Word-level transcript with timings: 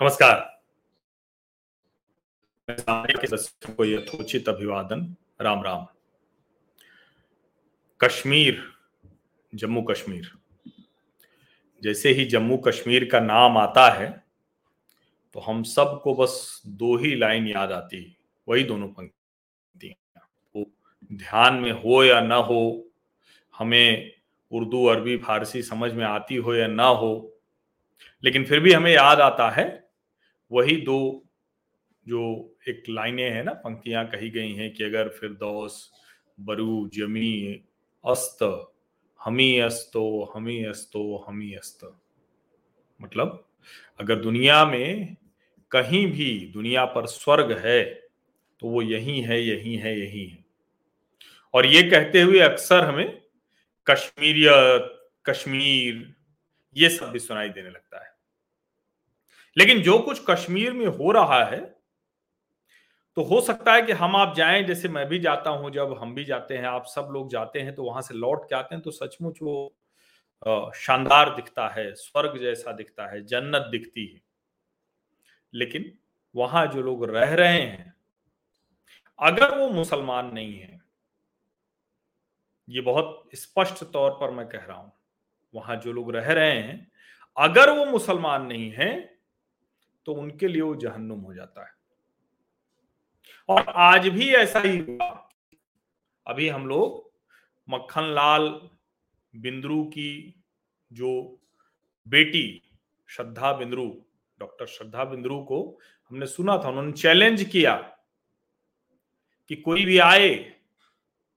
नमस्कार। 0.00 0.60
को 3.68 3.84
यथोचित 3.84 4.48
अभिवादन? 4.48 5.16
राम 5.40 5.62
राम। 5.62 5.86
कश्मीर, 8.00 8.60
जम्मू 9.54 9.82
कश्मीर। 9.82 10.30
जैसे 11.82 12.10
ही 12.10 12.24
जम्मू 12.24 12.56
कश्मीर 12.56 13.08
का 13.12 13.20
नाम 13.20 13.56
आता 13.58 13.88
है 13.90 14.10
तो 15.34 15.40
हम 15.40 15.62
सबको 15.62 16.14
बस 16.14 16.62
दो 16.66 16.96
ही 16.96 17.14
लाइन 17.14 17.46
याद 17.46 17.72
आती, 17.72 18.16
वही 18.48 18.64
दोनों 18.64 18.88
पंक्ति 18.88 19.94
वो 20.56 20.66
ध्यान 21.12 21.54
में 21.54 21.72
हो 21.72 22.04
या 22.04 22.20
ना 22.20 22.36
हो, 22.36 22.84
हमें 23.54 24.12
उर्दू, 24.52 24.84
अरबी, 24.84 25.16
फारसी 25.16 25.62
समझ 25.62 25.92
में 25.92 26.04
आती 26.04 26.36
हो 26.36 26.54
या 26.54 26.66
ना 26.66 26.86
हो, 26.86 27.40
लेकिन 28.24 28.44
फिर 28.44 28.60
भी 28.60 28.72
हमें 28.72 28.92
याद 28.92 29.20
आता 29.20 29.50
है 29.50 29.85
वही 30.52 30.76
दो 30.76 31.24
जो 32.08 32.22
एक 32.68 32.82
लाइनें 32.88 33.30
हैं 33.30 33.44
ना, 33.44 33.52
पंक्तियाँ 33.52 34.06
कही 34.06 34.30
गई 34.30 34.52
हैं 34.52 34.72
कि 34.74 34.84
अगर 34.84 35.08
फिर 35.08 35.30
दोस 35.30 35.92
बरू 36.40 36.88
जमी 36.94 37.62
अस्त, 38.04 38.72
हमी 39.24 39.58
अस्तो 39.58 40.32
हमी 40.34 40.64
अस्तो, 40.64 41.24
हमी 41.28 41.54
अस्त। 41.54 41.98
मतलब 43.02 43.48
अगर 44.00 44.16
दुनिया 44.16 44.64
में 44.64 45.16
कहीं 45.70 46.12
भी 46.12 46.50
दुनिया 46.54 46.84
पर 46.84 47.06
स्वर्ग 47.06 47.52
है 47.58 47.84
तो 48.60 48.68
वो 48.68 48.82
यही 48.82 49.20
है 49.20 49.42
यही 49.42 49.76
है 49.76 50.00
यही 50.00 50.26
है। 50.26 50.44
और 51.54 51.66
ये 51.66 51.82
कहते 51.82 52.20
हुए 52.20 52.38
अक्सर 52.38 52.84
हमें 52.84 53.22
कश्मीरियत, 53.86 55.10
कश्मीर, 55.26 56.14
ये 56.76 56.88
सब 56.88 57.10
भी 57.10 57.18
सुनाई 57.18 57.48
देने 57.48 57.70
लगता 57.70 58.04
है। 58.04 58.15
लेकिन 59.56 59.82
जो 59.82 59.98
कुछ 59.98 60.22
कश्मीर 60.30 60.72
में 60.72 60.86
हो 60.88 61.10
रहा 61.12 61.44
है 61.44 61.60
तो 63.16 63.22
हो 63.22 63.40
सकता 63.40 63.72
है 63.72 63.82
कि 63.82 63.92
हम 63.92 64.16
आप 64.16 64.34
जाएँ, 64.36 64.62
जैसे 64.64 64.88
मैं 64.88 65.06
भी 65.08 65.18
जाता 65.18 65.50
हूँ, 65.50 65.70
जब 65.70 65.96
हम 66.00 66.14
भी 66.14 66.24
जाते 66.24 66.56
हैं, 66.56 66.64
आप 66.64 66.86
सब 66.86 67.08
लोग 67.12 67.30
जाते 67.30 67.60
हैं 67.60 67.74
तो 67.74 67.84
वहाँ 67.84 68.02
से 68.02 68.14
लौट 68.14 68.44
के 68.48 68.54
आते 68.54 68.74
हैं 68.74 68.82
तो 68.84 68.90
सचमुच 68.90 69.38
वो 69.42 70.72
शानदार 70.76 71.34
दिखता 71.36 71.68
है, 71.68 71.92
स्वर्ग 71.94 72.38
जैसा 72.40 72.72
दिखता 72.72 73.06
है, 73.06 73.24
जन्नत 73.24 73.68
दिखती 73.70 74.06
है। 74.06 74.20
लेकिन 75.54 75.92
वहाँ 76.34 76.66
जो 76.66 76.82
लोग 76.82 77.04
रह 77.06 77.34
रहे 77.34 77.60
हैं, 77.60 77.94
अगर 79.18 79.58
वो 79.58 79.68
मुसलमान 79.70 80.30
नहीं 80.34 80.58
है, 80.58 80.80
ये 82.68 82.80
बहुत 82.82 83.28
स्पष्ट 83.34 83.84
तौर 83.84 84.10
पर 84.10 84.30
मैं 84.30 84.46
कह 84.48 84.64
रहा 84.64 84.76
हूँ, 84.76 84.92
वहाँ 85.54 85.76
जो 85.76 85.92
लोग 85.92 86.14
रह 86.16 86.32
रहे 86.32 86.52
हैं, 86.52 86.86
अगर 87.36 87.70
वो 87.70 87.84
मुसलमान 87.86 88.46
नहीं 88.46 88.70
है 88.70 89.15
तो 90.06 90.12
उनके 90.12 90.48
लिए 90.48 90.62
वो 90.62 90.76
जहन्नुम 90.76 91.20
हो 91.20 91.34
जाता 91.34 91.66
है। 91.66 91.72
और 93.48 93.64
आज 93.68 94.08
भी 94.08 94.34
ऐसा 94.34 94.58
ही 94.58 94.78
हुआ। 94.78 95.28
अभी 96.26 96.48
हम 96.48 96.66
लोग 96.66 97.12
मक्खन 97.68 98.02
लाल 98.02 98.70
बिंद्रू 99.36 99.84
की 99.84 100.42
जो 100.92 101.40
बेटी 102.08 102.62
श्रद्धा 103.06 103.52
बिंद्रू, 103.52 104.06
डॉक्टर 104.38 104.66
श्रद्धा 104.66 105.04
बिंद्रू 105.04 105.44
को 105.44 105.78
हमने 106.08 106.26
सुना 106.26 106.58
था, 106.58 106.68
उन्होंने 106.68 106.92
चैलेंज 106.92 107.44
किया 107.44 107.76
कि 109.48 109.56
कोई 109.56 109.84
भी 109.84 109.98
आए 109.98 110.60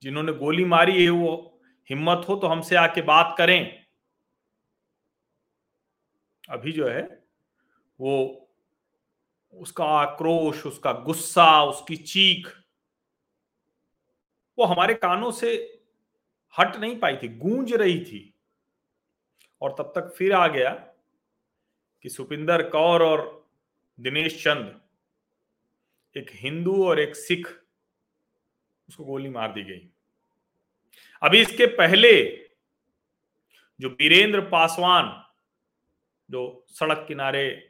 जिन्होंने 0.02 0.32
गोली 0.32 0.64
मारी 0.64 1.04
है, 1.04 1.10
वो 1.10 1.60
हिम्मत 1.90 2.26
हो 2.28 2.36
तो 2.36 2.46
हमसे 2.46 2.76
आके 2.76 3.02
बात 3.02 3.34
करें। 3.38 3.86
अभी 6.50 6.72
जो 6.72 6.88
है, 6.88 7.24
वो 8.00 8.39
उसका 9.52 9.84
आक्रोश, 9.84 10.66
उसका 10.66 10.92
गुस्सा, 10.92 11.64
उसकी 11.64 11.96
चीख, 11.96 12.48
वो 14.58 14.64
हमारे 14.64 14.94
कानों 14.94 15.30
से 15.32 15.82
हट 16.58 16.76
नहीं 16.76 16.98
पाई 16.98 17.16
थी, 17.16 17.28
गूंज 17.28 17.72
रही 17.72 18.04
थी। 18.04 18.34
और 19.62 19.74
तब 19.78 19.92
तक 19.96 20.14
फिर 20.16 20.32
आ 20.32 20.48
गया 20.48 20.70
कि 22.02 22.08
सुपिंदर 22.08 22.68
कौर 22.70 23.02
और 23.02 23.48
दिनेश 24.00 24.44
चंद, 24.44 24.80
एक 26.16 26.30
हिंदू 26.30 26.86
और 26.86 27.00
एक 27.00 27.16
सिख, 27.16 27.62
उसको 28.88 29.04
गोली 29.04 29.28
मार 29.28 29.52
दी 29.52 29.62
गई। 29.62 29.88
अभी 31.22 31.40
इसके 31.40 31.66
पहले 31.66 32.12
जो 33.80 33.88
वीरेंद्र 33.88 34.40
पासवान, 34.40 35.24
जो 36.30 36.64
सड़क 36.68 37.04
किनारे 37.08 37.69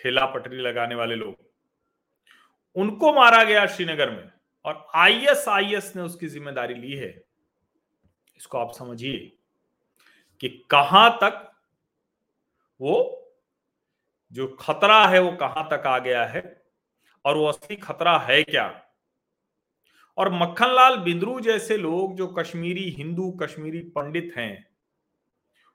ठेला 0.00 0.24
पटरी 0.26 0.56
लगाने 0.56 0.94
वाले 0.94 1.14
लोग। 1.14 1.34
उनको 2.76 3.12
मारा 3.12 3.42
गया 3.44 3.66
श्रीनगर 3.66 4.10
में 4.10 4.30
और 4.64 4.86
आईएसआईएस 4.94 5.92
ने 5.96 6.02
उसकी 6.02 6.26
ज़िम्मेदारी 6.26 6.74
ली 6.74 6.96
है। 6.96 7.10
इसको 8.36 8.58
आप 8.58 8.72
समझिए 8.72 9.18
कि 10.40 10.48
कहाँ 10.70 11.10
तक 11.22 11.46
वो 12.80 13.16
जो 14.32 14.46
खतरा 14.60 15.06
है, 15.06 15.18
वो 15.18 15.32
कहाँ 15.36 15.68
तक 15.70 15.86
आ 15.86 15.98
गया 15.98 16.24
है 16.24 16.42
और 17.24 17.36
वो 17.36 17.46
असली 17.46 17.76
खतरा 17.76 18.18
है 18.18 18.42
क्या? 18.42 18.66
और 20.18 20.32
मक्खनलाल 20.32 20.96
बिंद्रू 20.96 21.38
जैसे 21.40 21.76
लोग 21.76 22.16
जो 22.16 22.26
कश्मीरी 22.28 22.88
हिंदू, 22.90 23.30
कश्मीरी 23.32 23.80
पंडित 23.96 24.32
हैं, 24.36 24.66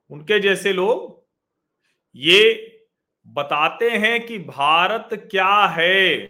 उनके 0.09 0.39
जैसे 0.39 0.73
लोग 0.73 1.23
ये 2.15 2.74
बताते 3.25 3.89
हैं 3.89 4.25
कि 4.25 4.39
भारत 4.39 5.09
क्या 5.31 5.65
है। 5.65 6.25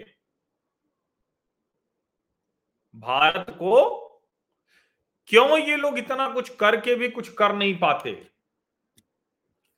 भारत 2.96 3.46
को 3.50 4.02
क्यों 5.28 5.58
ये 5.60 5.76
लोग 5.78 5.98
इतना 5.98 6.28
कुछ 6.30 6.56
करके 6.56 6.96
भी 6.96 7.10
कुछ 7.10 7.30
कर 7.30 7.56
नहीं 7.56 7.78
पाते? 7.80 8.28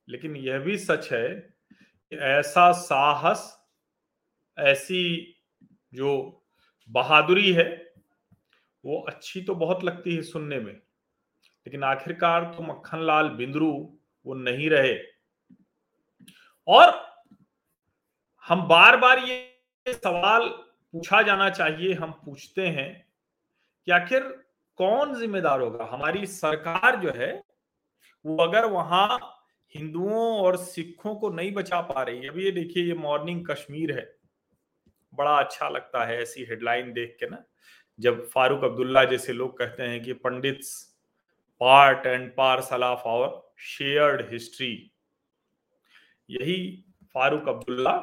लेकिन 0.09 0.35
यह 0.35 0.59
भी 0.59 0.77
सच 0.77 1.11
है 1.13 1.29
कि 1.72 2.16
ऐसा 2.16 2.72
साहस, 2.72 3.67
ऐसी 4.57 5.35
जो 5.94 6.44
बहादुरी 6.89 7.53
है, 7.53 7.94
वो 8.85 9.00
अच्छी 9.01 9.41
तो 9.41 9.56
बहुत 9.56 9.83
लगती 9.83 10.16
है 10.16 10.22
सुनने 10.22 10.59
में, 10.59 10.73
लेकिन 10.73 11.83
आखिरकार 11.83 12.53
तो 12.57 12.63
मक्खन 12.63 13.00
लाल 13.00 13.29
बिंद्रू 13.29 14.00
वो 14.25 14.33
नहीं 14.33 14.69
रहे। 14.69 15.16
और 16.67 16.95
हम 18.44 18.67
बार 18.67 18.97
बार 18.97 19.19
ये 19.19 19.94
सवाल 19.94 20.47
पूछा 20.94 21.22
जाना 21.22 21.50
चाहिए, 21.50 21.94
हम 21.94 22.11
पूछते 22.25 22.67
हैं 22.67 23.05
कि 23.88 23.91
आखिर 23.91 24.23
कौन 24.79 25.13
जिम्मेदार 25.19 25.61
होगा? 25.61 25.88
हमारी 25.91 26.25
सरकार 26.25 26.95
जो 26.95 27.11
है, 27.16 27.31
वो 28.25 28.38
अगर 28.38 28.66
वहाँ 28.66 29.19
हिंदुओं 29.75 30.25
और 30.39 30.57
सिखों 30.57 31.16
को 31.16 31.29
नहीं 31.29 31.51
बचा 31.53 31.81
पा 31.81 32.03
रही 32.03 32.19
है, 32.19 32.29
अभी 32.29 32.44
ये 32.45 32.51
देखिए, 32.51 32.83
ये 32.83 32.94
मॉर्निंग 32.94 33.45
कश्मीर 33.47 33.91
है, 33.91 34.06
बड़ा 35.13 35.38
अच्छा 35.39 35.69
लगता 35.69 36.06
है 36.06 36.22
ऐसी 36.22 36.45
हेडलाइन 36.50 36.91
देख 36.94 37.16
के 37.19 37.29
ना, 37.29 37.44
जब 38.00 38.25
फारूक 38.25 38.63
अब्दुल्ला 38.63 39.03
जैसे 39.06 39.33
लोग 39.33 39.57
कहते 39.57 39.83
हैं 39.83 40.01
कि 40.03 40.13
pandit 40.16 40.59
part 41.61 42.06
and 42.06 42.29
parcel 42.31 42.83
of 42.83 43.07
our 43.07 43.41
shared 43.67 44.29
history 44.31 44.73
यही 46.29 46.85
फारूक 47.13 47.49
अब्दुल्ला 47.49 47.95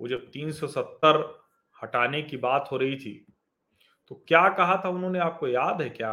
वो 0.00 0.08
जब 0.08 0.30
370 0.30 1.44
हटाने 1.82 2.22
की 2.22 2.36
बात 2.36 2.68
हो 2.72 2.76
रही 2.76 2.96
थी 2.96 3.26
तो 4.08 4.24
क्या 4.28 4.48
कहा 4.48 4.82
था 4.84 4.88
उन्होंने? 4.88 5.18
आपको 5.18 5.48
याद 5.48 5.82
है 5.82 5.90
क्या? 5.90 6.12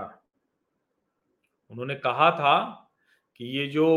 उन्होंने 1.71 1.95
कहा 1.95 2.31
था 2.31 2.89
कि 3.35 3.45
ये 3.45 3.67
जो 3.67 3.87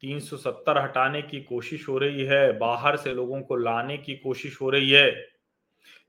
370 0.00 0.78
हटाने 0.78 1.22
की 1.22 1.40
कोशिश 1.42 1.88
हो 1.88 1.98
रही 1.98 2.24
है, 2.24 2.58
बाहर 2.58 2.96
से 2.96 3.14
लोगों 3.14 3.42
को 3.42 3.56
लाने 3.56 3.98
की 3.98 4.16
कोशिश 4.16 4.60
हो 4.60 4.70
रही 4.70 4.90
है, 4.90 5.28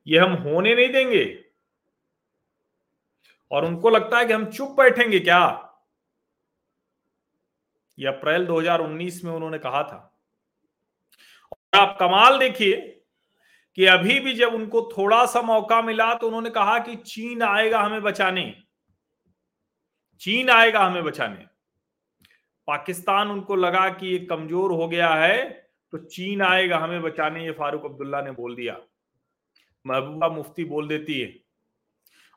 ये 0.07 0.19
हम 0.19 0.33
होने 0.33 0.75
नहीं 0.75 0.89
देंगे। 0.89 1.45
और 3.51 3.65
उनको 3.65 3.89
लगता 3.89 4.18
है 4.18 4.25
कि 4.25 4.33
हम 4.33 4.45
चुप 4.45 4.69
बैठेंगे 4.69 5.19
क्या? 5.19 5.73
ये 7.98 8.07
अप्रैल 8.07 8.45
2019 8.45 9.24
में 9.24 9.31
उन्होंने 9.31 9.57
कहा 9.60 9.84
था। 9.84 9.98
और 11.51 11.80
आप 11.80 11.98
कमाल 12.00 12.38
देखिए 12.40 12.75
कि 13.78 13.86
अभी 13.86 14.19
भी 14.19 14.34
जब 14.34 14.54
उनको 14.54 14.81
थोड़ा 14.98 15.25
सा 15.25 15.42
मौका 15.42 15.81
मिला 15.81 16.13
तो 16.13 16.28
उन्होंने 16.28 16.50
कहा 16.50 16.78
कि 16.80 16.95
चीन 16.98 17.42
आएगा 17.44 17.81
हमें 17.81 18.01
बचाने। 18.01 18.54
चीन 20.22 20.50
आएगा 20.50 20.80
हमें 20.80 21.04
बचाने। 21.04 21.45
पाकिस्तान 22.68 23.31
उनको 23.31 23.56
लगा 23.56 23.88
कि 23.90 24.07
ये 24.07 24.18
कमज़ोर 24.25 24.72
हो 24.72 24.88
गया 24.88 25.13
है 25.16 25.44
तो 25.94 25.98
चीन 26.00 26.42
आएगा 26.42 26.78
हमें 26.78 27.01
बचाने, 27.01 27.46
ये 27.46 27.51
फारूक 27.51 27.86
अब्दुल्ला 27.86 28.22
ने 28.22 28.31
बोल 28.31 28.56
दिया। 28.56 28.78
महबूबा 29.86 30.28
मुफ्ती 30.30 30.63
बोल 30.66 30.88
देती 30.88 31.19
है। 31.22 31.43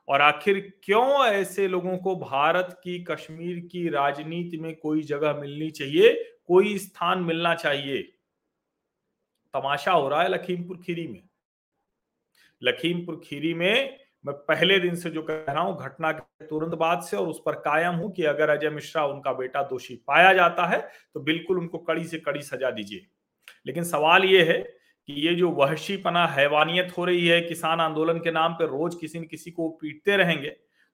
और 0.07 0.21
आखिर 0.21 0.59
क्यों 0.83 1.25
ऐसे 1.25 1.67
लोगों 1.67 1.97
को 1.97 2.15
भारत 2.15 2.79
की 2.83 2.99
कश्मीर 3.03 3.59
की 3.71 3.87
राजनीति 3.89 4.57
में 4.57 4.75
कोई 4.75 5.01
जगह 5.03 5.33
मिलनी 5.33 5.69
चाहिए, 5.71 6.13
कोई 6.47 6.77
स्थान 6.77 7.19
मिलना 7.19 7.53
चाहिए? 7.55 8.01
तमाशा 9.53 9.91
हो 9.91 10.07
रहा 10.09 10.21
है 10.21 10.29
लखीमपुर 10.29 10.77
खीरी 10.77 11.07
में। 11.07 11.21
लखीमपुर 12.61 13.21
खीरी 13.25 13.53
में 13.53 13.97
मैं 14.25 14.35
पहले 14.35 14.79
दिन 14.79 14.95
से 14.95 15.09
जो 15.09 15.21
कह 15.21 15.45
रहा 15.49 15.63
हूँ, 15.63 15.77
घटना 15.77 16.11
के 16.11 16.45
तुरंत 16.47 16.73
बाद 16.73 17.01
से 17.01 17.17
और 17.17 17.27
उस 17.27 17.41
पर 17.45 17.53
कायम 17.59 17.95
हूँ 17.95 18.11
कि 18.13 18.23
अगर 18.23 18.49
अजय 18.49 18.69
मिश्रा 18.69 19.05
उनका 19.05 19.33
बेटा 19.33 19.61
दोषी 19.63 19.95
पाया 20.07 20.33
जाता 20.33 20.65
है 20.65 20.79
तो 21.13 21.19
बिल्कुल 21.19 21.59
उनको 21.59 21.77
कड़ी 21.77 22.05
से 22.05 22.17
कड़ी 22.19 22.41
सजा 22.41 22.71
दीजिए। 22.71 23.05
लेकिन 23.65 23.83
सवाल 23.83 24.25
ये 24.25 24.43
है 24.43 24.61
कि 25.07 25.13
ये 25.21 25.33
जो 25.35 25.49
वहशीपना 25.51 26.25
हैवानियत 26.27 26.93
हो 26.97 27.05
रही 27.05 27.27
है 27.27 27.41
किसान 27.41 27.81
आंदोलन 27.81 28.17
के 28.19 28.31
नाम 28.31 28.53
पे 28.53 28.65
रोज 28.67 28.95
किसी 28.95 29.19
न 29.19 29.23
किसी 29.23 29.51
को 29.51 29.69
पीटते 29.81 30.17
रहेंगे 30.17 30.49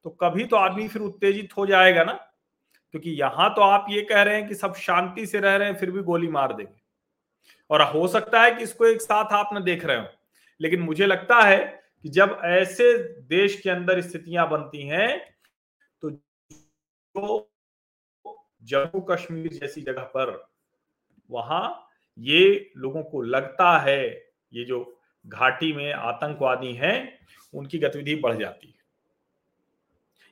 तो 0.05 0.09
कभी 0.21 0.43
तो 0.45 0.55
आदमी 0.57 0.87
फिर 0.87 1.01
उत्तेजित 1.01 1.57
हो 1.57 1.65
जाएगा 1.65 2.03
ना? 2.03 2.13
क्योंकि 2.93 3.11
यहाँ 3.11 3.49
तो 3.55 3.61
आप 3.61 3.85
ये 3.89 4.01
कह 4.01 4.21
रहे 4.21 4.35
हैं 4.35 4.47
कि 4.47 4.55
सब 4.55 4.73
शांति 4.75 5.25
से 5.25 5.39
रह 5.39 5.55
रहे 5.55 5.67
हैं, 5.67 5.75
फिर 5.77 5.91
भी 5.91 6.01
गोली 6.03 6.27
मार 6.27 6.53
देंगे। 6.53 6.81
और 7.69 7.81
हो 7.93 8.07
सकता 8.07 8.41
है 8.41 8.51
कि 8.51 8.63
इसको 8.63 8.85
एक 8.85 9.01
साथ 9.01 9.33
आप 9.33 9.49
न 9.53 9.63
देख 9.63 9.85
रहे 9.85 9.97
हो, 9.97 10.07
लेकिन 10.59 10.81
मुझे 10.81 11.05
लगता 11.05 11.41
है 11.41 11.57
कि 12.05 12.09
जब 12.09 12.39
ऐसे 12.45 12.93
देश 13.29 13.59
के 13.61 13.69
अंदर 13.69 14.01
स्थितियाँ 14.01 14.49
बनती 14.49 14.87
हैं 14.87 15.19
तो 16.03 16.09
जम्मू 18.63 18.99
कश्मीर 19.01 19.53
जैसी 19.53 19.81
जगह 19.81 20.03
पर, 20.15 20.45
वहाँ 21.29 21.89
ये 22.17 22.71
लोगों 22.77 23.03
को 23.03 23.21
लगता 23.21 23.77
है, 23.79 24.07
ये 24.53 24.63
जो 24.63 24.99
घाटी 25.25 25.71
में 25.73 25.91
आतंकवादी 25.93 26.73
हैं, 26.73 27.19
उनकी 27.53 27.79
गतिविधि 27.79 28.15
बढ़ 28.15 28.37
जाती 28.37 28.67
है। 28.67 28.73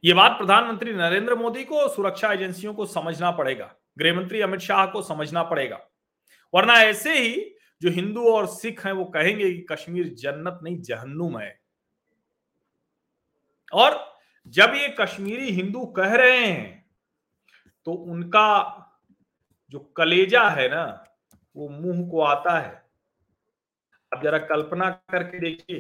ये 0.04 0.13
बात 0.13 0.38
प्रधानमंत्री 0.38 0.94
नरेंद्र 0.94 1.36
मोदी 1.36 1.63
को 1.63 1.88
सुरक्षा 1.88 2.31
एजेंसियों 2.33 2.74
को 2.74 2.86
समझना 2.86 3.31
पड़ेगा, 3.31 3.74
गृहमंत्री 3.98 4.42
अमित 4.42 4.60
शाह 4.60 4.86
को 4.86 5.01
समझना 5.01 5.44
पड़ेगा। 5.44 5.80
वरना 6.54 6.74
ऐसे 6.74 7.18
ही 7.19 7.56
जो 7.81 7.89
हिंदू 7.89 8.31
और 8.31 8.48
सिख 8.48 8.86
हैं, 8.86 8.94
वो 8.94 9.06
कहेंगे 9.06 9.51
कि 9.54 9.66
कश्मीर 9.72 10.07
जन्नत 10.13 10.60
नहीं, 10.63 10.81
जहन्नुम 10.81 11.38
है। 11.39 11.60
और 13.74 14.00
जब 14.48 14.74
ये 14.75 14.88
कश्मीरी 15.00 15.51
हिंदू 15.51 15.86
कह 15.88 16.13
रहे 16.16 16.38
हैं 16.38 16.86
तो 17.88 17.92
उनका 17.94 18.48
जो 19.72 19.80
कलेजा 19.98 20.50
है 20.50 20.68
ना 20.69 20.84
वो 21.56 21.69
मुँह 21.69 22.09
को 22.12 22.21
आता 22.21 22.57
है। 22.59 22.71
अब 24.12 24.24
जरा 24.24 24.38
कल्पना 24.38 24.89
करके 25.12 25.39
देखिए, 25.39 25.77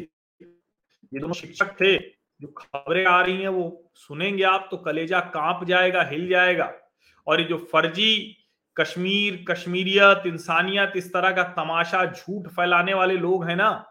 ये 1.13 1.19
दोनों 1.19 1.33
शिक्षक 1.33 1.75
थे, 1.81 1.97
जो 1.97 2.47
खबरें 2.47 3.05
आ 3.05 3.21
रही 3.21 3.41
हैं 3.41 3.49
वो 3.49 3.91
सुनेंगे 3.95 4.43
आप 4.43 4.67
तो 4.71 4.77
कलेजा 4.77 5.19
काँप 5.33 5.63
जाएगा, 5.63 6.03
हिल 6.03 6.27
जाएगा। 6.29 6.71
और 7.27 7.41
ये 7.41 7.45
जो 7.47 7.57
फर्जी, 7.71 8.37
कश्मीर, 8.77 9.43
कश्मीरियत, 9.49 10.25
इंसानियत, 10.25 10.93
इस 10.95 11.11
तरह 11.13 11.31
का 11.31 11.43
तमाशा, 11.53 12.05
झूठ 12.05 12.47
फैलाने 12.47 12.93
वाले 12.93 13.17
लोग 13.17 13.45
हैं 13.45 13.55
ना, 13.55 13.85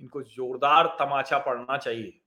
इनको 0.00 0.22
जोरदार 0.22 0.86
तमाचा 0.98 1.38
पड़ना 1.38 1.76
चाहिए। 1.78 2.20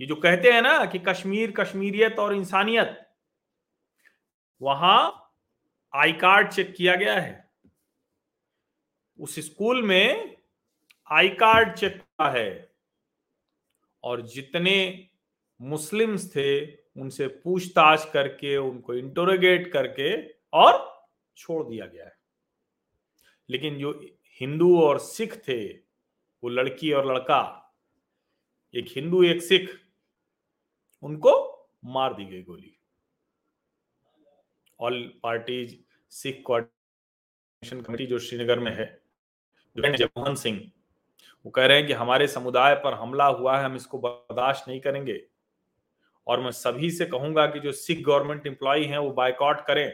ये 0.00 0.06
जो 0.06 0.16
कहते 0.16 0.52
हैं 0.52 0.62
ना 0.62 0.84
कि 0.84 0.98
कश्मीर, 0.98 1.50
कश्मीरियत 1.50 2.18
और 2.18 2.34
इंसानियत, 2.34 2.98
वहाँ 4.60 5.25
आई 5.96 6.12
कार्ड 6.12 6.48
चेक 6.48 6.74
किया 6.76 6.96
गया 6.96 7.20
है। 7.20 7.50
उस 9.18 9.38
स्कूल 9.40 9.82
में 9.82 10.36
आई 11.10 11.28
कार्ड 11.28 11.74
चेक 11.74 11.92
किया 11.92 12.30
है 12.30 12.74
और 14.02 14.22
जितने 14.22 15.08
मुस्लिम्स 15.60 16.30
थे, 16.30 16.74
उनसे 16.74 17.28
पूछताछ 17.28 18.12
करके, 18.12 18.56
उनको 18.56 18.94
इंटोरोगेट 18.94 19.72
करके 19.72 20.28
और 20.52 21.04
छोड़ 21.36 21.68
दिया 21.68 21.86
गया 21.86 22.04
है। 22.04 22.16
लेकिन 23.50 23.78
जो 23.78 24.16
हिंदू 24.40 24.82
और 24.82 24.98
सिख 24.98 25.36
थे, 25.48 25.72
वो 26.42 26.48
लड़की 26.48 26.92
और 26.92 27.12
लड़का, 27.12 27.74
एक 28.74 28.86
हिंदू, 28.88 29.22
एक 29.22 29.42
सिख, 29.42 29.80
उनको 31.02 31.34
मार 31.84 32.14
दी 32.14 32.24
गई 32.24 32.42
गोली। 32.42 32.78
All 34.80 35.20
parties 35.22 35.85
Sikh 36.16 36.42
coordination 36.46 37.80
committee 37.80 38.06
जो 38.06 38.18
श्रीनगर 38.18 38.58
में 38.58 38.76
है 38.76 39.02
जगमोहन 39.78 40.34
सिंह, 40.34 40.70
वो 41.46 41.50
कह 41.50 41.66
रहे 41.66 41.76
हैं 41.76 41.86
कि 41.86 41.92
हमारे 41.92 42.28
समुदाय 42.28 42.74
पर 42.74 42.94
हमला 42.94 43.26
हुआ 43.26 43.58
है, 43.58 43.64
हम 43.64 43.76
इसको 43.76 43.98
बर्दाश्त 43.98 44.68
नहीं 44.68 44.80
करेंगे। 44.80 45.26
और 46.26 46.40
मैं 46.40 46.50
सभी 46.50 46.90
से 46.90 47.06
कहूँगा 47.06 47.46
कि 47.46 47.60
जो 47.60 47.72
सिख 47.72 48.04
गवर्नमेंट 48.06 48.46
एम्प्लॉय 48.46 48.84
हैं, 48.84 48.98
वो 48.98 49.10
बाइकआउट 49.10 49.60
करें। 49.66 49.92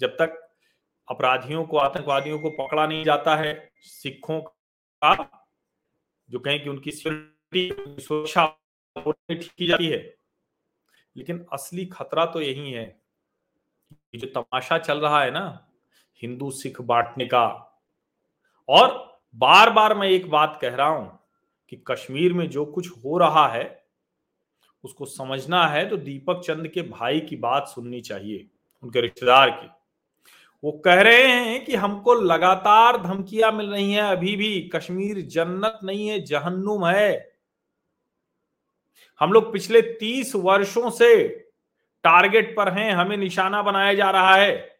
जब 0.00 0.16
तक 0.16 0.50
अपराधियों 1.08 1.64
को, 1.64 1.76
आतंकवादियों 1.76 2.38
को 2.38 2.50
पकड़ा 2.50 2.86
नहीं 2.86 3.04
जाता 3.04 3.36
है, 3.36 3.72
सिखों 3.80 4.40
का, 4.40 5.48
जो 6.30 6.38
कहें 6.38 6.62
कि 6.62 6.70
उनकी 6.70 6.90
सुरक्षा 6.90 8.46
की 8.98 9.66
जाती 9.66 9.86
है। 9.86 10.16
लेकिन 11.16 11.46
असली 11.52 11.86
खतरा 11.86 12.26
तो 12.26 12.40
यही 12.40 12.72
है 12.72 13.03
जो 14.14 14.26
तमाशा 14.26 14.78
चल 14.78 14.98
रहा 14.98 15.22
है 15.22 15.30
ना, 15.30 15.68
हिंदू 16.22 16.50
सिख 16.50 16.80
बांटने 16.80 17.26
का। 17.26 17.46
और 18.68 19.20
बार 19.36 19.70
बार 19.70 19.94
मैं 19.94 20.08
एक 20.08 20.30
बात 20.30 20.58
कह 20.62 20.74
रहा 20.74 20.88
हूँ 20.88 21.18
कि 21.68 21.76
कश्मीर 21.86 22.32
में 22.32 22.48
जो 22.50 22.64
कुछ 22.64 22.90
हो 23.04 23.18
रहा 23.18 23.46
है, 23.48 23.84
उसको 24.84 25.06
समझना 25.06 25.66
है 25.66 25.88
तो 25.88 25.96
दीपक 25.96 26.42
चंद 26.46 26.68
के 26.68 26.82
भाई 26.82 27.20
की 27.20 27.36
बात 27.36 27.68
सुननी 27.68 28.00
चाहिए, 28.00 28.46
उनके 28.82 29.00
रिश्तेदार 29.00 29.50
की। 29.50 29.68
वो 30.64 30.72
कह 30.84 31.00
रहे 31.02 31.22
हैं 31.22 31.64
कि 31.64 31.74
हमको 31.74 32.14
लगातार 32.14 32.96
धमकियाँ 33.02 33.52
मिल 33.52 33.70
रही 33.70 33.92
हैं, 33.92 34.02
अभी 34.02 34.36
भी 34.36 34.60
कश्मीर 34.74 35.20
जन्नत 35.20 35.78
नहीं 35.84 36.08
है, 36.08 36.20
जहन्नुम 36.20 36.86
है। 36.86 37.34
हम 39.20 39.32
लोग 39.32 39.52
पिछले 39.52 39.82
तीस 39.82 40.34
वर्षों 40.34 40.90
से 40.90 41.43
टारगेट 42.04 42.56
पर 42.56 42.72
हैं, 42.72 42.92
हमें 42.92 43.16
निशाना 43.16 43.62
बनाया 43.62 43.94
जा 43.94 44.10
रहा 44.10 44.34
है। 44.34 44.78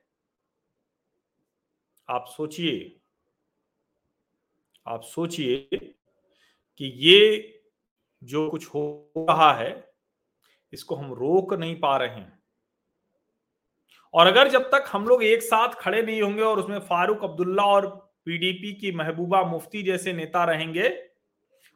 आप 2.09 2.25
सोचिए 2.29 3.01
आप 4.87 5.03
सोचिए 5.03 5.69
कि 6.81 6.87
ये 6.87 7.63
जो 8.23 8.49
कुछ 8.51 8.67
हो 8.67 9.13
रहा 9.19 9.53
है, 9.53 9.93
इसको 10.73 10.95
हम 10.95 11.13
रोक 11.13 11.55
नहीं 11.55 11.79
पा 11.81 11.97
रहे 11.97 12.09
हैं। 12.09 12.39
और 14.15 14.27
अगर 14.27 14.49
जब 14.49 14.63
तक 14.65 14.85
हम 14.89 15.07
लोग 15.07 15.25
एक 15.25 15.43
साथ 15.43 15.75
खड़े 15.75 16.03
नहीं 16.03 16.21
होंगे 16.23 16.43
और 16.43 16.59
उसमें 16.59 16.79
फारूक 16.81 17.25
अब्दुल्ला 17.25 17.65
और 17.65 17.87
पीडीपी 18.27 18.73
की 18.73 18.93
महबूबा 18.93 19.43
मुफ्ती 19.43 19.83
जैसे 19.83 20.13
नेता 20.13 20.45
रहेंगे, 20.45 20.89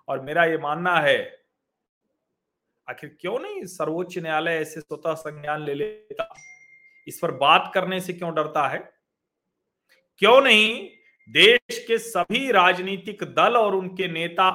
और 0.08 0.20
मेरा 0.20 0.44
ये 0.44 0.58
मानना 0.58 0.96
है 0.96 1.37
आखिर 2.88 3.16
क्यों 3.20 3.38
नहीं 3.38 3.64
सर्वोच्च 3.64 4.18
न्यायालय 4.18 4.54
ऐसे 4.56 4.80
स्वतः 4.80 5.14
संज्ञान 5.14 5.62
ले 5.62 5.74
लेता? 5.74 6.34
इस 7.08 7.18
पर 7.22 7.30
बात 7.30 7.70
करने 7.74 8.00
से 8.00 8.12
क्यों 8.12 8.34
डरता 8.34 8.68
है? 8.68 8.92
क्यों 10.18 10.40
नहीं 10.40 10.90
देश 11.30 11.58
के 11.70 11.98
सभी 11.98 12.52
राजनीतिक 12.52 13.24
दल 13.24 13.56
और 13.56 13.74
उनके 13.74 14.08
नेता 14.08 14.50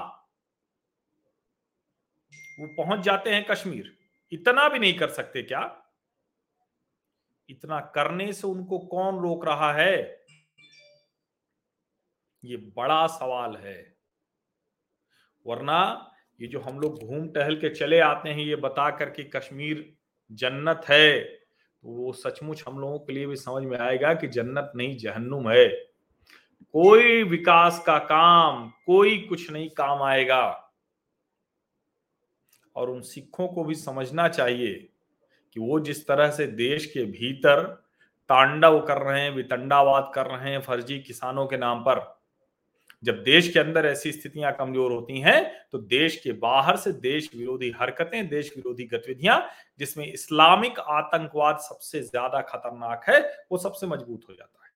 वो 2.59 2.67
पहुँच 2.67 2.99
जाते 2.99 3.29
हैं 3.29 3.45
कश्मीर? 3.45 3.97
इतना 4.31 4.69
भी 4.69 4.79
नहीं 4.79 4.97
कर 4.97 5.09
सकते 5.09 5.43
क्या? 5.43 5.83
इतना 7.49 7.79
करने 7.79 8.33
से 8.33 8.47
उनको 8.47 8.79
कौन 8.79 9.19
रोक 9.19 9.45
रहा 9.45 9.73
है? 9.73 10.25
ये 12.45 12.57
बड़ा 12.57 13.07
सवाल 13.07 13.55
है। 13.55 13.97
वरना 15.47 16.12
ये 16.39 16.47
जो 16.47 16.59
हम 16.59 16.79
लोग 16.79 16.99
घूम 16.99 17.27
टहल 17.27 17.55
के 17.55 17.69
चले 17.69 17.99
आते 17.99 18.29
हैं, 18.29 18.37
ये 18.37 18.55
बता 18.55 18.89
करके 18.89 19.23
कश्मीर 19.23 19.93
जन्नत 20.31 20.81
है 20.89 21.19
तो 21.21 21.89
वो 21.89 22.11
सचमुच 22.13 22.63
हम 22.67 22.79
लोगों 22.79 22.99
के 22.99 23.13
लिए 23.13 23.25
भी 23.27 23.35
समझ 23.35 23.63
में 23.63 23.77
आएगा 23.77 24.13
कि 24.13 24.27
जन्नत 24.27 24.71
नहीं, 24.75 24.97
जहन्नुम 24.97 25.49
है। 25.49 25.67
कोई 26.73 27.23
विकास 27.23 27.83
का 27.87 27.97
काम, 27.99 28.67
कोई 28.85 29.17
कुछ 29.19 29.49
नहीं 29.51 29.69
काम 29.69 30.03
आएगा। 30.03 30.71
और 32.75 32.89
उन 32.89 33.01
सिखों 33.01 33.47
को 33.47 33.63
भी 33.63 33.75
समझना 33.75 34.27
चाहिए 34.27 34.73
कि 35.55 35.59
वो 35.59 35.79
जिस 35.79 36.07
तरह 36.07 36.29
से 36.31 36.47
देश 36.47 36.85
के 36.85 37.05
भीतर 37.05 37.63
तांडव 38.29 38.79
कर 38.79 38.97
रहे 38.97 39.21
हैं, 39.21 39.31
वितंडावाद 39.31 40.11
कर 40.15 40.25
रहे 40.27 40.51
हैं 40.51 40.61
फर्जी 40.61 40.99
किसानों 40.99 41.45
के 41.47 41.57
नाम 41.57 41.81
पर 41.81 41.99
जब 43.03 43.21
देश 43.23 43.51
के 43.53 43.59
अंदर 43.59 43.85
ऐसी 43.85 44.11
स्थितियाँ 44.11 44.51
कमज़ोर 44.55 44.91
होती 44.91 45.19
हैं 45.19 45.43
तो 45.71 45.77
देश 45.77 46.15
के 46.15 46.31
बाहर 46.33 46.77
से 46.77 46.91
देश 46.93 47.29
विरोधी 47.35 47.71
हरकतें, 47.71 48.27
देश 48.29 48.51
विरोधी 48.57 48.83
गतिविधियाँ, 48.85 49.39
जिसमें 49.79 50.05
इस्लामिक 50.05 50.79
आतंकवाद 50.79 51.57
सबसे 51.59 52.01
ज़्यादा 52.01 52.41
खतरनाक 52.43 53.09
है, 53.09 53.19
वो 53.51 53.57
सबसे 53.57 53.87
मज़बूत 53.87 54.25
हो 54.29 54.33
जाता 54.33 54.65
है। 54.65 54.71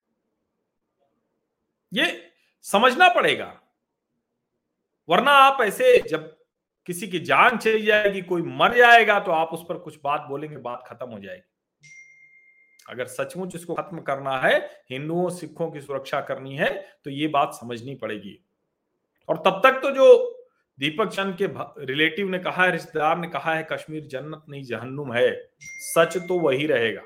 ये 1.92 2.32
समझना 2.66 3.08
पड़ेगा। 3.10 3.54
वरना 5.10 5.32
आप 5.32 5.62
ऐसे 5.62 5.98
जब 6.10 6.36
किसी 6.88 7.08
की 7.08 7.20
जान 7.22 7.58
चली 7.58 7.82
जाएगी, 7.82 8.22
कोई 8.22 8.42
मर 8.42 8.76
जाएगा 8.78 9.20
तो 9.20 9.32
आप 9.32 9.50
उस 9.50 9.64
पर 9.70 9.78
कुछ 9.78 10.00
बात 10.04 10.26
बोलेंगे, 10.30 10.58
बात 10.58 10.84
खत्म 10.88 11.10
हो 11.10 11.20
जाएगी। 11.20 11.44
अगर 12.88 13.06
सचमुच 13.08 13.56
इसको 13.56 13.74
खत्म 13.74 14.02
करना 14.02 14.38
है, 14.40 14.58
हिंदुओं, 14.90 15.30
सिखों 15.30 15.70
की 15.72 15.82
सुरक्षा 15.82 16.22
करनी 16.22 16.56
है 16.56 16.70
तो 17.06 17.10
ये 17.10 17.28
बात 17.28 17.54
समझनी 17.54 17.96
पड़ेगी। 17.96 18.40
और 19.30 19.38
तब 19.38 19.62
तक 19.64 19.80
तो 19.82 19.92
जो 19.92 20.34
दीपक 20.78 21.08
चंद 21.08 21.36
के 21.42 21.48
रिलेटिव 21.86 22.30
ने 22.30 22.40
कहा 22.40 22.64
है, 22.64 22.72
रिश्तेदार 22.72 23.18
ने 23.18 23.28
कहा 23.28 23.54
है, 23.54 23.68
कश्मीर 23.72 24.06
जन्नत 24.08 24.46
नहीं, 24.50 24.64
जहन्नुम 24.64 25.14
है। 25.14 25.32
सच 25.62 26.18
तो 26.18 26.40
वही 26.40 26.68
रहेगा। 26.68 27.02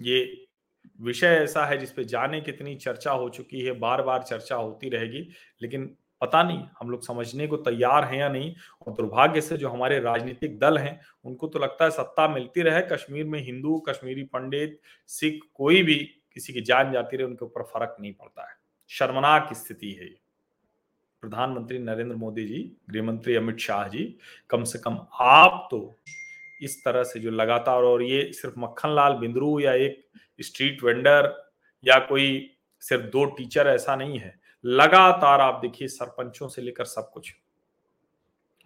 ये 0.00 0.46
विषय 1.00 1.36
ऐसा 1.36 1.64
है 1.66 1.76
जिसपे 1.78 2.04
जाने 2.04 2.40
कितनी 2.40 2.74
चर्चा 2.76 3.12
हो 3.12 3.28
चुकी 3.28 3.60
है 3.60 3.72
बार 3.72 4.02
बार 4.02 4.22
चर्चा 4.22 4.56
होती 4.56 4.88
रहेगी, 4.88 5.20
लेकिन 5.62 5.94
पता 6.20 6.42
नहीं, 6.42 6.62
हम 6.80 6.90
लोग 6.90 7.02
समझने 7.02 7.46
को 7.46 7.56
तैयार 7.56 8.04
हैं 8.04 8.18
या 8.18 8.28
नहीं 8.28 8.54
और 8.86 8.92
दुर्भाग्य 8.92 9.40
से 9.40 9.56
जो 9.56 9.68
हमारे 9.68 9.98
राजनीतिक 10.00 10.58
दल 10.58 10.78
हैं, 10.78 11.00
उनको 11.24 11.46
तो 11.46 11.58
लगता 11.58 11.84
है 11.84 11.90
सत्ता 11.90 12.28
मिलती 12.28 12.62
रहे, 12.62 12.82
कश्मीर 12.82 13.26
में 13.26 13.40
हिंदू, 13.40 13.78
कश्मीरी 13.78 14.22
पंडित, 14.22 14.80
सिख 15.06 15.40
कोई 15.54 15.82
भी 15.82 15.94
किसी 16.34 16.52
की 16.52 16.60
जान 16.60 16.92
जाती 16.92 17.16
रहे, 17.16 17.26
उनके 17.26 17.44
ऊपर 17.44 17.62
फ़र्क 17.62 17.96
नहीं 18.00 18.12
पड़ता 18.12 18.42
है। 18.42 18.56
शर्मनाक 18.90 19.52
स्थिति 19.52 19.92
है 19.92 20.08
प्रधानमंत्री 21.22 21.78
नरेंद्र 21.78 22.16
मोदी 22.16 22.44
जी, 22.44 22.76
गृहमंत्री 22.90 23.34
अमित 23.34 23.58
शाह 23.58 23.86
जी, 23.88 24.18
कम 24.50 24.64
से 24.64 24.78
कम 24.78 24.98
आप 25.20 25.68
तो 25.70 25.98
इस 26.62 26.84
तरह 26.84 27.02
से 27.02 27.20
जो 27.20 27.30
लगातार 27.30 27.82
और 27.82 28.02
ये 28.02 28.22
सिर्फ़ 28.32 28.58
मक्खन 28.60 28.94
लाल 28.94 29.12
बिंद्रू 29.12 29.58
या 29.60 29.72
एक 29.74 30.04
स्ट्रीट 30.40 30.82
वेंडर 30.84 31.32
या 31.84 31.98
कोई 31.98 32.50
सिर्फ़ 32.82 33.04
दो 33.04 33.24
टीचर, 33.24 33.66
ऐसा 33.66 33.96
नहीं 33.96 34.18
है। 34.18 34.37
लगातार 34.64 35.40
आप 35.40 35.60
देखिए 35.62 35.88
सरपंचों 35.88 36.48
से 36.48 36.62
लेकर 36.62 36.84
सब 36.86 37.10
कुछ। 37.10 37.32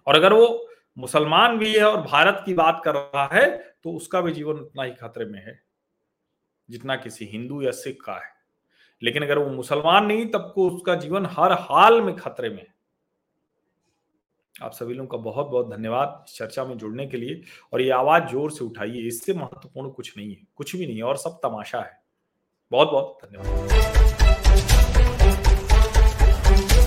और 0.07 0.17
अगर 0.17 0.33
वो 0.33 0.69
मुसलमान 0.97 1.59
भी 1.59 1.73
है 1.73 1.85
और 1.85 2.01
भारत 2.03 2.43
की 2.47 2.55
बात 2.55 2.81
कर 2.85 2.95
रहा 2.95 3.29
है 3.33 3.47
तो 3.85 3.93
उसका 3.93 4.21
भी 4.21 4.33
जीवन 4.33 4.57
उतना 4.57 4.83
ही 4.83 4.91
खतरे 4.93 5.25
में 5.25 5.39
है, 5.39 5.59
जितना 6.69 6.97
किसी 6.97 7.25
हिंदू 7.25 7.61
या 7.63 7.71
सिख 7.73 7.99
का 8.05 8.15
है। 8.15 8.31
लेकिन 9.03 9.23
अगर 9.23 9.39
वो 9.39 9.49
मुसलमान 9.51 10.07
नहीं, 10.07 10.27
तब 10.27 10.53
को 10.55 10.69
उसका 10.71 10.95
जीवन 10.95 11.27
हर 11.29 11.53
हाल 11.53 12.01
में 12.01 12.15
खतरे 12.17 12.51
में 12.51 12.59
है। 12.59 12.71
आप 14.55 14.73
सभी 14.73 14.95
लोगों 14.95 15.09
का 15.09 15.19
बहुत 15.21 15.47
बहुत 15.47 15.71
धन्यवाद 15.71 16.25
चर्चा 16.29 16.65
में 16.65 16.77
जुड़ने 16.79 17.07
के 17.07 17.17
लिए। 17.17 17.43
और 17.73 17.81
ये 17.81 17.91
आवाज़ 17.93 18.25
ज़ोर 18.25 18.51
से 18.51 18.65
उठाइए, 18.65 19.01
इससे 19.01 19.35
महत्वपूर्ण 19.35 19.91
कुछ 19.91 20.17
नहीं 20.17 20.31
है, 20.31 20.43
कुछ 20.57 20.77
भी 20.77 20.87
नहीं 20.87 20.97
है 20.97 21.03
और 21.03 21.17
सब 21.17 21.39
तमाशा 21.43 21.81
है। 21.81 22.01
बहुत 22.73 22.89
बहुत 22.89 23.19
धन्यवाद। 23.25 24.02